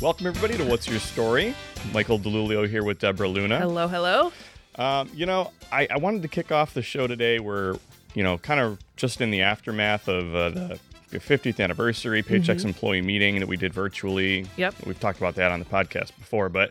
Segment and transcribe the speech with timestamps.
[0.00, 1.54] Welcome, everybody, to What's Your Story?
[1.92, 3.58] Michael DeLulio here with Deborah Luna.
[3.58, 4.32] Hello, hello.
[4.76, 7.38] Um, you know, I, I wanted to kick off the show today.
[7.38, 7.76] We're,
[8.14, 10.78] you know, kind of just in the aftermath of uh, the
[11.18, 14.46] 50th anniversary Paychex employee meeting that we did virtually.
[14.56, 14.86] Yep.
[14.86, 16.70] We've talked about that on the podcast before, but,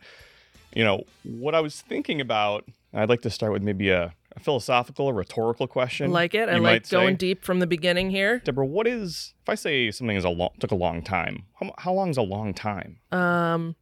[0.74, 2.66] you know, what I was thinking about,
[2.96, 6.12] I'd like to start with maybe a philosophical or rhetorical question.
[6.12, 6.50] Like it.
[6.50, 7.18] I like going say.
[7.18, 8.40] deep from the beginning here.
[8.40, 11.74] Deborah, what is, if I say something is a long, took a long time, how,
[11.78, 13.00] how long is a long time?
[13.12, 13.76] Um,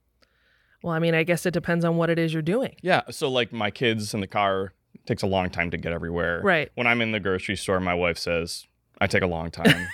[0.83, 2.75] well, I mean, I guess it depends on what it is you're doing.
[2.81, 3.01] Yeah.
[3.09, 6.41] So like my kids in the car it takes a long time to get everywhere.
[6.43, 6.71] Right.
[6.75, 8.65] When I'm in the grocery store, my wife says
[8.99, 9.87] I take a long time.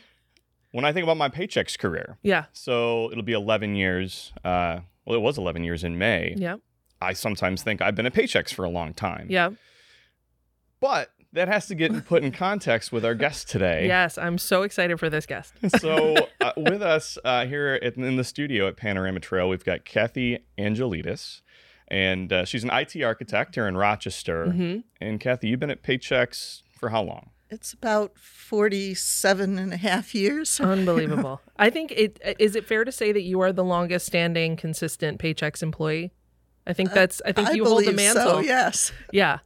[0.72, 2.46] when I think about my Paychex career, Yeah.
[2.52, 4.32] so it'll be 11 years.
[4.44, 6.34] Uh, well, it was 11 years in May.
[6.36, 6.56] Yeah.
[7.00, 9.26] I sometimes think I've been at Paychex for a long time.
[9.30, 9.50] Yeah.
[10.86, 13.88] But that has to get put in context with our guest today.
[13.88, 14.16] Yes.
[14.16, 15.52] I'm so excited for this guest.
[15.80, 19.84] so uh, with us uh, here at, in the studio at Panorama Trail, we've got
[19.84, 21.42] Kathy Angelides,
[21.88, 24.46] and uh, she's an IT architect here in Rochester.
[24.46, 24.84] Mhm.
[25.00, 27.30] And Kathy, you've been at Paychex for how long?
[27.50, 30.60] It's about 47 and a half years.
[30.60, 31.40] Unbelievable.
[31.56, 35.18] I think it is it fair to say that you are the longest standing consistent
[35.20, 36.12] Paychex employee?
[36.64, 38.22] I think that's I think I you hold the mantle.
[38.22, 38.92] So, yes.
[39.12, 39.38] Yeah.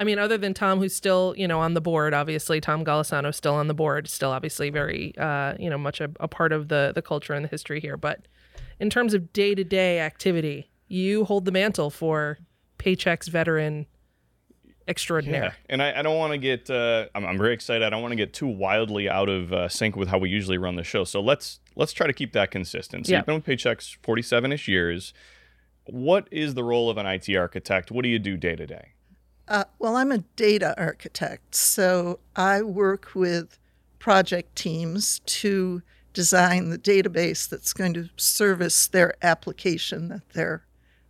[0.00, 3.36] I mean, other than Tom, who's still, you know, on the board, obviously Tom Golisano's
[3.36, 6.68] still on the board, still obviously very, uh, you know, much a, a part of
[6.68, 7.96] the the culture and the history here.
[7.96, 8.26] But
[8.78, 12.38] in terms of day to day activity, you hold the mantle for
[12.78, 13.86] Paychex's veteran
[14.86, 15.42] extraordinaire.
[15.42, 15.52] Yeah.
[15.68, 17.82] And I, I don't want to get, uh, I'm, I'm very excited.
[17.84, 20.56] I don't want to get too wildly out of uh, sync with how we usually
[20.58, 21.04] run the show.
[21.04, 23.06] So let's let's try to keep that consistent.
[23.06, 23.18] So Yeah.
[23.18, 25.12] you've been with Paychex 47 ish years.
[25.84, 27.90] What is the role of an IT architect?
[27.90, 28.92] What do you do day to day?
[29.48, 33.58] Uh, well, I'm a data architect, so I work with
[33.98, 35.82] project teams to
[36.12, 40.64] design the database that's going to service their application that they're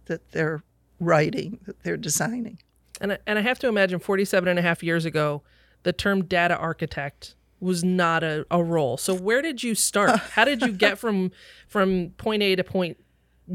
[0.06, 0.62] that they're
[1.00, 2.58] writing, that they're designing.
[3.00, 5.42] And I, and I have to imagine 47 and a half years ago,
[5.82, 8.96] the term data architect was not a, a role.
[8.96, 10.18] So where did you start?
[10.32, 11.32] How did you get from
[11.66, 12.96] from point A to point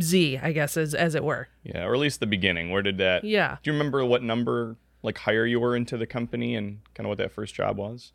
[0.01, 1.47] Z, I guess, as as it were?
[1.63, 2.69] Yeah, or at least the beginning.
[2.69, 3.23] Where did that?
[3.23, 3.57] Yeah.
[3.63, 7.09] Do you remember what number like hire you were into the company and kind of
[7.09, 8.13] what that first job was?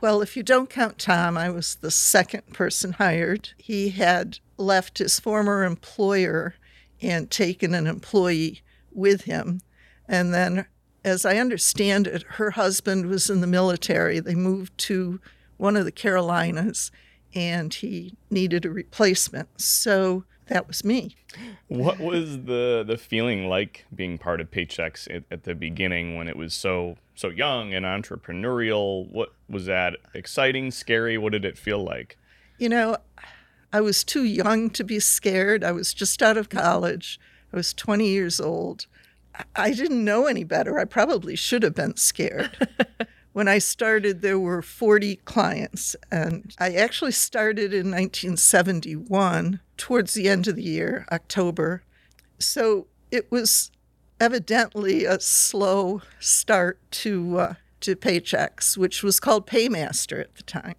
[0.00, 3.50] Well, if you don't count Tom, I was the second person hired.
[3.56, 6.54] He had left his former employer
[7.00, 8.62] and taken an employee
[8.92, 9.62] with him.
[10.06, 10.66] And then,
[11.04, 14.20] as I understand it, her husband was in the military.
[14.20, 15.20] They moved to
[15.56, 16.90] one of the Carolinas
[17.34, 19.60] and he needed a replacement.
[19.60, 21.16] So that was me.
[21.68, 26.28] What was the the feeling like being part of Paychex at, at the beginning when
[26.28, 29.10] it was so so young and entrepreneurial?
[29.10, 31.16] What was that exciting, scary?
[31.18, 32.18] What did it feel like?
[32.58, 32.96] You know,
[33.72, 35.64] I was too young to be scared.
[35.64, 37.18] I was just out of college.
[37.52, 38.86] I was 20 years old.
[39.56, 40.78] I didn't know any better.
[40.78, 42.68] I probably should have been scared.
[43.34, 50.28] when I started, there were 40 clients, and I actually started in 1971, towards the
[50.28, 51.82] end of the year, October.
[52.38, 53.72] So it was
[54.20, 60.76] evidently a slow start to uh, to Paychex, which was called Paymaster at the time.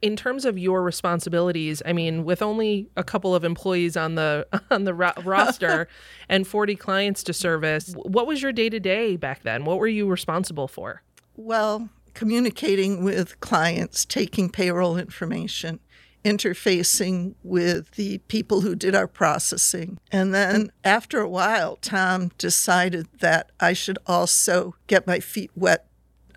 [0.00, 4.46] In terms of your responsibilities, I mean, with only a couple of employees on the
[4.70, 5.88] on the ro- roster
[6.28, 9.64] and 40 clients to service, what was your day to day back then?
[9.64, 11.02] What were you responsible for?
[11.42, 15.80] Well, communicating with clients, taking payroll information,
[16.22, 19.98] interfacing with the people who did our processing.
[20.12, 25.86] And then after a while, Tom decided that I should also get my feet wet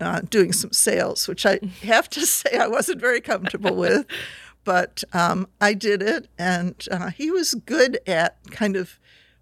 [0.00, 4.06] uh, doing some sales, which I have to say I wasn't very comfortable with.
[4.64, 8.98] But um, I did it, and uh, he was good at kind of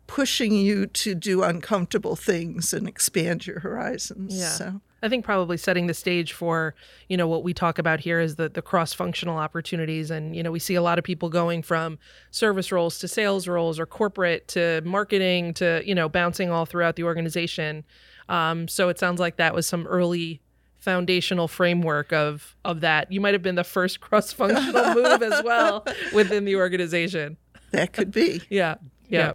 [0.09, 4.37] pushing you to do uncomfortable things and expand your horizons.
[4.37, 4.49] Yeah.
[4.49, 4.81] So.
[5.03, 6.75] I think probably setting the stage for,
[7.09, 10.11] you know, what we talk about here is the, the cross functional opportunities.
[10.11, 11.99] And, you know, we see a lot of people going from
[12.31, 16.95] service roles to sales roles or corporate to marketing to, you know, bouncing all throughout
[16.95, 17.85] the organization.
[18.29, 20.41] Um, so it sounds like that was some early
[20.79, 23.11] foundational framework of of that.
[23.11, 25.85] You might have been the first cross functional move as well
[26.15, 27.37] within the organization.
[27.73, 28.43] That could be.
[28.51, 28.77] Yeah.
[29.09, 29.33] Yeah.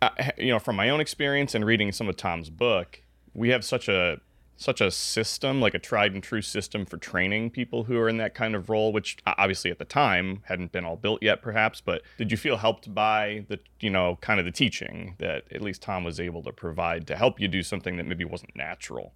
[0.00, 3.02] uh, you know, from my own experience and reading some of Tom's book,
[3.34, 4.18] we have such a
[4.56, 8.18] such a system, like a tried and true system for training people who are in
[8.18, 11.80] that kind of role, which obviously at the time hadn't been all built yet, perhaps.
[11.80, 15.62] But did you feel helped by the, you know, kind of the teaching that at
[15.62, 19.12] least Tom was able to provide to help you do something that maybe wasn't natural?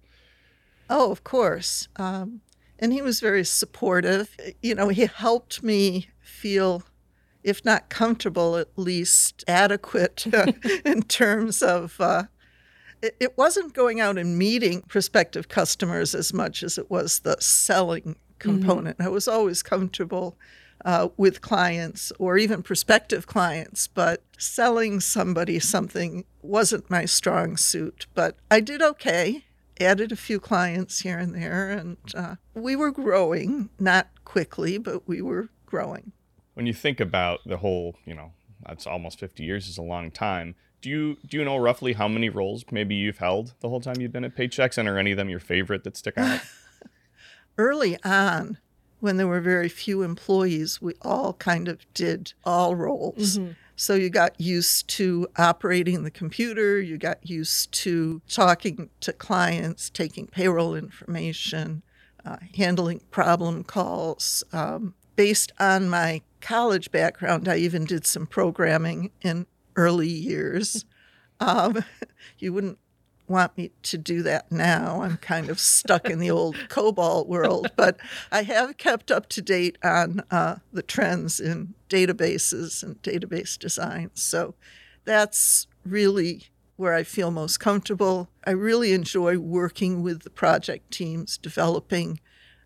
[0.89, 1.87] Oh, of course.
[1.95, 2.41] Um,
[2.79, 4.35] and he was very supportive.
[4.61, 6.83] You know, he helped me feel
[7.43, 10.27] if not comfortable, at least adequate
[10.85, 11.95] in terms of.
[11.99, 12.23] Uh,
[13.01, 17.37] it, it wasn't going out and meeting prospective customers as much as it was the
[17.39, 19.01] selling component.
[19.01, 20.37] I was always comfortable
[20.85, 28.05] uh, with clients or even prospective clients, but selling somebody something wasn't my strong suit.
[28.13, 29.45] But I did okay,
[29.79, 35.07] added a few clients here and there, and uh, we were growing, not quickly, but
[35.07, 36.11] we were growing.
[36.53, 38.31] When you think about the whole, you know,
[38.65, 40.55] that's almost 50 years is a long time.
[40.81, 43.99] Do you do you know roughly how many roles maybe you've held the whole time
[43.99, 46.41] you've been at Paychex, and are any of them your favorite that stick out?
[47.57, 48.59] Early on,
[48.99, 53.37] when there were very few employees, we all kind of did all roles.
[53.37, 53.51] Mm-hmm.
[53.75, 59.91] So you got used to operating the computer, you got used to talking to clients,
[59.91, 61.83] taking payroll information,
[62.25, 64.43] uh, handling problem calls.
[64.51, 69.45] Um, based on my college background, I even did some programming in
[69.77, 70.83] early years.
[71.39, 71.85] Um,
[72.39, 72.79] you wouldn't
[73.27, 75.01] want me to do that now.
[75.01, 77.97] I'm kind of stuck in the old COBOL world, but
[78.31, 84.11] I have kept up to date on uh, the trends in databases and database design.
[84.13, 84.55] So
[85.05, 86.47] that's really
[86.77, 88.29] where I feel most comfortable.
[88.45, 92.19] I really enjoy working with the project teams, developing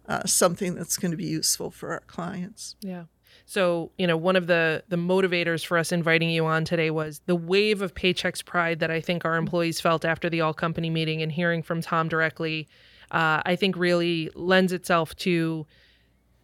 [0.07, 2.75] uh, something that's going to be useful for our clients.
[2.81, 3.05] Yeah.
[3.51, 7.19] So, you know, one of the the motivators for us inviting you on today was
[7.25, 10.89] the wave of Paychex pride that I think our employees felt after the all company
[10.89, 12.69] meeting and hearing from Tom directly.
[13.11, 15.67] Uh, I think really lends itself to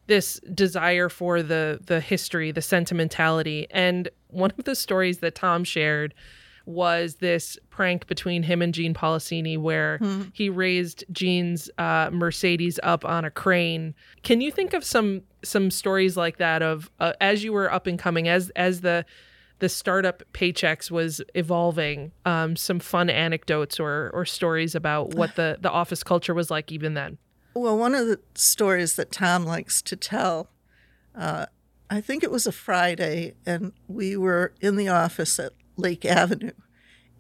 [0.08, 5.64] this desire for the the history, the sentimentality, and one of the stories that Tom
[5.64, 6.14] shared
[6.68, 10.24] was this prank between him and Gene Polisseni where hmm.
[10.34, 13.96] he raised Gene's uh, Mercedes up on a crane.
[14.22, 17.88] Can you think of some some stories like that of uh, as you were up
[17.88, 19.06] and coming as as the
[19.60, 25.58] the startup Paychex was evolving um, some fun anecdotes or or stories about what the
[25.62, 27.18] the office culture was like even then
[27.54, 30.50] well one of the stories that tom likes to tell
[31.16, 31.48] uh,
[31.90, 36.52] i think it was a friday and we were in the office at lake avenue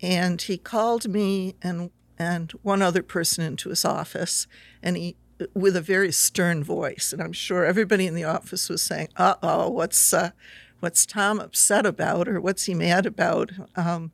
[0.01, 4.47] and he called me and and one other person into his office
[4.81, 5.15] and he
[5.53, 9.35] with a very stern voice, and I'm sure everybody in the office was saying, "Uh
[9.43, 10.31] oh, what's uh,
[10.79, 14.11] what's Tom upset about, or what's he mad about?" Um,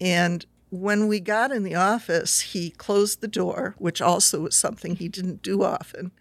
[0.00, 4.96] and when we got in the office, he closed the door, which also was something
[4.96, 6.12] he didn't do often,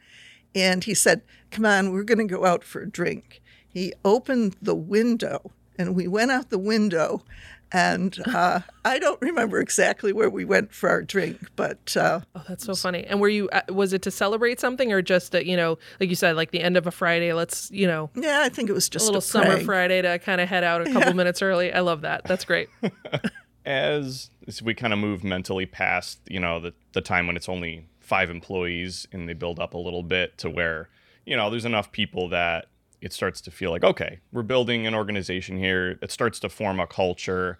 [0.53, 4.57] and he said, "Come on, we're going to go out for a drink." He opened
[4.61, 7.23] the window, and we went out the window
[7.71, 12.43] and uh, I don't remember exactly where we went for our drink, but uh, oh,
[12.47, 13.05] that's so funny.
[13.05, 13.49] And were you?
[13.49, 16.61] Uh, was it to celebrate something, or just you know, like you said, like the
[16.61, 17.31] end of a Friday?
[17.31, 18.09] Let's you know.
[18.15, 20.63] Yeah, I think it was just a little a summer Friday to kind of head
[20.63, 21.13] out a couple yeah.
[21.13, 21.71] minutes early.
[21.71, 22.25] I love that.
[22.25, 22.67] That's great.
[23.65, 27.47] as, as we kind of move mentally past, you know, the the time when it's
[27.47, 30.89] only five employees and they build up a little bit to where
[31.25, 32.65] you know there's enough people that
[33.01, 36.79] it starts to feel like okay we're building an organization here it starts to form
[36.79, 37.59] a culture.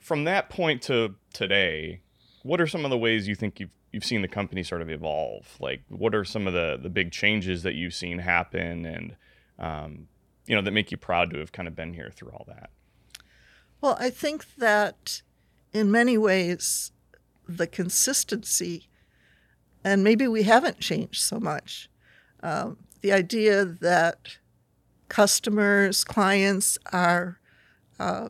[0.00, 2.00] From that point to today
[2.42, 4.90] what are some of the ways you think you've you've seen the company sort of
[4.90, 5.56] evolve?
[5.60, 9.16] Like what are some of the the big changes that you've seen happen and
[9.58, 10.08] um,
[10.46, 12.70] you know that make you proud to have kind of been here through all that?
[13.80, 15.22] Well i think that
[15.72, 16.92] in many ways
[17.46, 18.88] the consistency
[19.82, 21.90] and maybe we haven't changed so much
[22.42, 24.38] um, the idea that
[25.08, 27.38] customers, clients are.
[27.98, 28.28] Uh,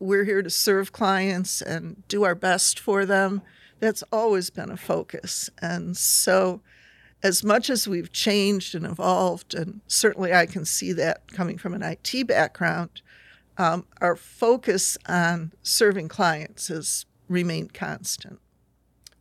[0.00, 3.42] we're here to serve clients and do our best for them.
[3.80, 5.50] That's always been a focus.
[5.60, 6.60] And so,
[7.22, 11.74] as much as we've changed and evolved, and certainly I can see that coming from
[11.74, 13.02] an IT background,
[13.56, 18.40] um, our focus on serving clients has remained constant.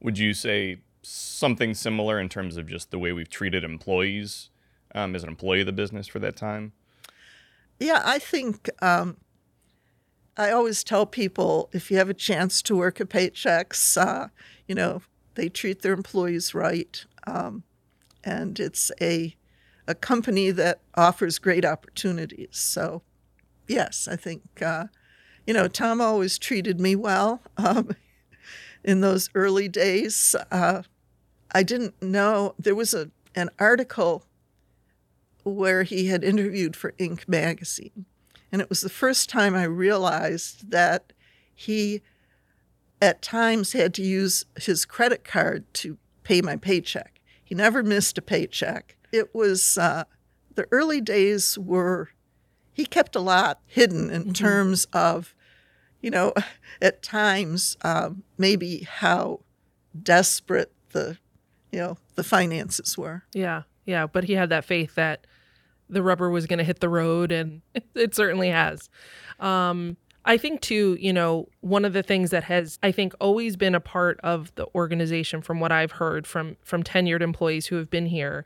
[0.02, 4.50] Would you say something similar in terms of just the way we've treated employees
[4.98, 6.74] um, as an employee of the business for that time?
[7.80, 9.18] Yeah, I think um,
[10.36, 14.28] I always tell people if you have a chance to work at Paychex, uh,
[14.68, 15.02] you know,
[15.36, 17.06] they treat their employees right.
[17.28, 17.64] Um,
[18.24, 19.36] and it's a,
[19.88, 22.58] a company that offers great opportunities.
[22.58, 23.04] So,
[23.68, 24.86] yes, I think, uh,
[25.46, 27.96] you know, Tom always treated me well um,
[28.84, 30.36] in those early days.
[30.52, 30.82] Uh,
[31.52, 34.26] I didn't know there was a, an article
[35.54, 37.28] where he had interviewed for Inc.
[37.28, 38.06] magazine.
[38.52, 41.14] And it was the first time I realized that
[41.54, 42.02] he
[43.02, 47.20] at times had to use his credit card to pay my paycheck.
[47.44, 48.96] He never missed a paycheck.
[49.12, 50.06] It was uh,
[50.56, 52.10] the early days were
[52.74, 55.34] he kept a lot hidden in terms of,
[56.00, 56.34] you know,
[56.82, 59.40] at times um, maybe how
[60.04, 61.18] desperate the,
[61.72, 63.24] you know, the finances were.
[63.34, 65.26] Yeah, yeah, but he had that faith that
[65.90, 67.62] the rubber was going to hit the road, and
[67.96, 68.90] it certainly has.
[69.40, 73.56] Um, I think too, you know, one of the things that has I think always
[73.56, 77.78] been a part of the organization, from what I've heard from from tenured employees who
[77.78, 78.46] have been here,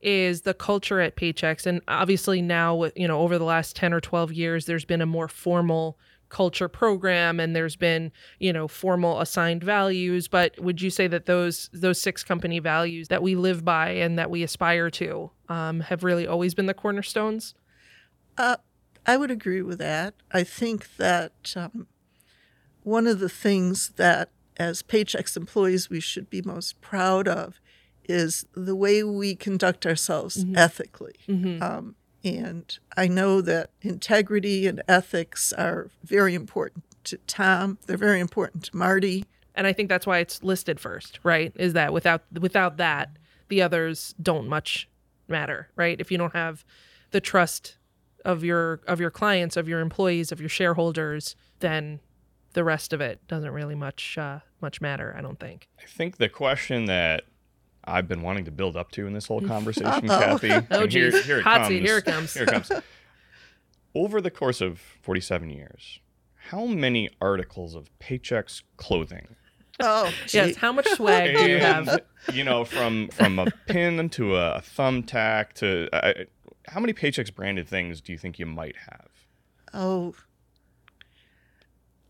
[0.00, 3.92] is the culture at Paychex, and obviously now, with you know, over the last ten
[3.92, 5.96] or twelve years, there's been a more formal
[6.30, 11.26] culture program and there's been you know formal assigned values but would you say that
[11.26, 15.80] those those six company values that we live by and that we aspire to um,
[15.80, 17.54] have really always been the cornerstones
[18.38, 18.56] uh,
[19.06, 21.88] i would agree with that i think that um,
[22.82, 27.60] one of the things that as Paychex employees we should be most proud of
[28.04, 30.56] is the way we conduct ourselves mm-hmm.
[30.56, 31.62] ethically mm-hmm.
[31.62, 37.78] Um, and I know that integrity and ethics are very important to Tom.
[37.86, 39.24] They're very important to Marty.
[39.54, 41.52] And I think that's why it's listed first, right?
[41.56, 43.10] Is that without without that,
[43.48, 44.88] the others don't much
[45.28, 46.00] matter, right?
[46.00, 46.64] If you don't have
[47.10, 47.76] the trust
[48.24, 52.00] of your of your clients, of your employees, of your shareholders, then
[52.52, 55.14] the rest of it doesn't really much uh, much matter.
[55.16, 55.68] I don't think.
[55.80, 57.24] I think the question that
[57.90, 60.50] I've been wanting to build up to in this whole conversation, Kathy.
[60.70, 61.14] oh, geez.
[61.14, 61.68] Here, here it Hot comes.
[61.68, 62.34] Seat, here it comes.
[62.34, 62.72] here it comes.
[63.94, 65.98] Over the course of 47 years,
[66.48, 69.34] how many articles of Paychex clothing?
[69.80, 70.38] Oh, gee.
[70.38, 70.56] yes.
[70.56, 72.00] How much swag do you have?
[72.32, 76.24] You know, from from a pin to a thumbtack to uh,
[76.68, 79.08] how many Paychex branded things do you think you might have?
[79.72, 80.14] Oh,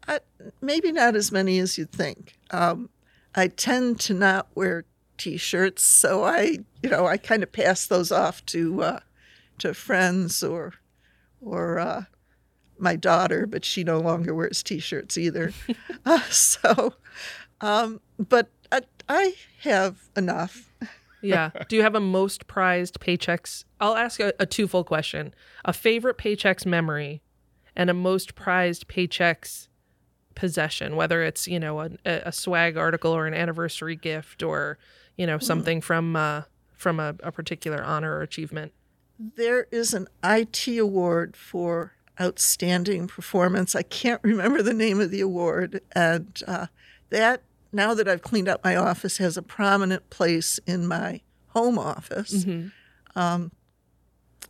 [0.07, 0.21] I,
[0.61, 2.35] maybe not as many as you'd think.
[2.51, 2.91] Um,
[3.35, 4.85] I tend to not wear
[5.21, 9.01] T-shirts, so I, you know, I kind of pass those off to uh,
[9.59, 10.73] to friends or
[11.43, 12.05] or uh,
[12.79, 15.53] my daughter, but she no longer wears T-shirts either.
[16.07, 16.95] uh, so,
[17.61, 20.73] um, but I, I have enough.
[21.21, 21.51] yeah.
[21.69, 23.65] Do you have a most prized Paychex?
[23.79, 25.35] I'll ask a, a twofold question:
[25.67, 27.21] a favorite Paychex memory,
[27.77, 29.69] and a most prized Paychex
[30.35, 34.79] possession, whether it's you know a, a swag article or an anniversary gift or
[35.21, 38.73] you know, something from uh, from a, a particular honor or achievement?
[39.19, 43.75] There is an IT award for outstanding performance.
[43.75, 46.69] I can't remember the name of the award, and uh,
[47.11, 51.79] that now that I've cleaned up my office has a prominent place in my home
[51.79, 52.47] office.
[52.47, 52.69] Mm-hmm.
[53.15, 53.53] Um,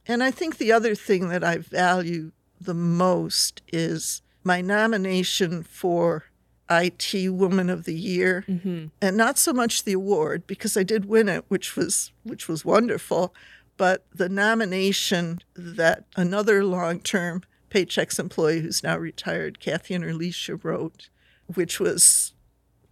[0.06, 6.26] and I think the other thing that I value the most is my nomination for
[6.70, 8.86] IT Woman of the Year, mm-hmm.
[9.02, 12.64] and not so much the award because I did win it, which was which was
[12.64, 13.34] wonderful,
[13.76, 21.08] but the nomination that another long-term Paychex employee who's now retired, Kathy and Alicia, wrote,
[21.46, 22.34] which was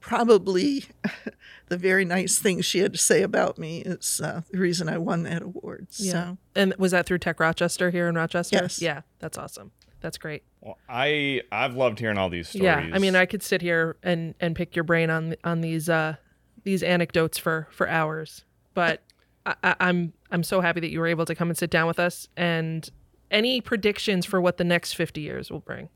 [0.01, 0.85] probably
[1.67, 4.99] the very nice thing she had to say about me is uh, the reason I
[4.99, 5.89] won that award.
[5.99, 6.13] Yeah.
[6.13, 6.39] So.
[6.55, 8.59] And was that through Tech Rochester here in Rochester?
[8.63, 8.81] Yes.
[8.81, 9.73] Yeah, that's awesome.
[10.01, 10.43] That's great.
[10.61, 12.65] Well, I I've loved hearing all these stories.
[12.65, 15.89] Yeah, I mean, I could sit here and and pick your brain on on these
[15.89, 16.17] uh
[16.65, 19.03] these anecdotes for for hours, but
[19.47, 21.99] I, I'm I'm so happy that you were able to come and sit down with
[21.99, 22.29] us.
[22.37, 22.89] And
[23.31, 25.89] any predictions for what the next 50 years will bring?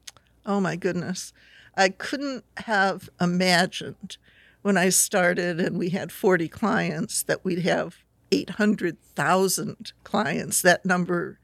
[0.45, 1.33] Oh my goodness,
[1.77, 4.17] I couldn't have imagined
[4.63, 10.63] when I started and we had 40 clients that we'd have 800,000 clients.
[10.63, 11.39] That number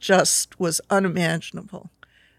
[0.00, 1.90] just was unimaginable.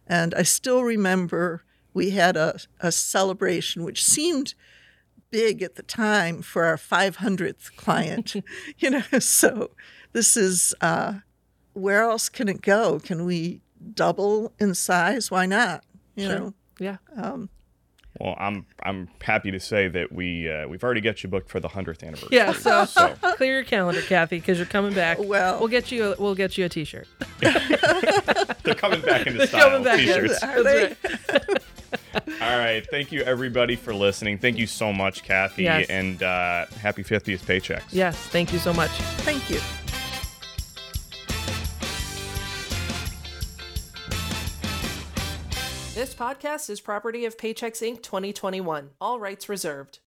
[0.08, 4.54] And I still remember we had a, a celebration which seemed
[5.32, 8.36] big at the time for our 500th client,
[8.78, 9.20] you know.
[9.20, 9.72] So
[10.12, 11.20] this is uh,
[11.74, 13.00] where else can it go?
[13.00, 13.62] Can we
[13.94, 15.32] double in size?
[15.32, 15.84] Why not?
[16.16, 16.40] You sure.
[16.40, 16.54] know.
[16.80, 16.98] Yeah.
[17.16, 17.50] Um,
[18.20, 21.60] well, I'm I'm happy to say that we uh, we've already got you booked for
[21.60, 22.30] the hundredth anniversary.
[22.32, 23.16] Yeah, so, so.
[23.36, 25.18] clear your calendar, Kathy, because you're coming back.
[25.20, 27.08] Well, we'll get you a, we'll get you a T-shirt.
[28.64, 29.70] They're coming back into style.
[29.70, 30.42] Coming back T-shirts.
[30.44, 30.96] Are they?
[32.42, 34.38] All right, thank you everybody for listening.
[34.38, 35.90] Thank you so much, Kathy, yes.
[35.90, 37.84] and uh, happy 50th Paychex.
[37.92, 38.92] Yes, thank you so much.
[39.22, 39.60] Thank you.
[45.96, 48.02] This podcast is property of Paychex Inc.
[48.02, 48.90] 2021.
[49.00, 50.00] All rights reserved.